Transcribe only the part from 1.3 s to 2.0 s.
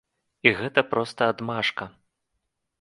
адмашка.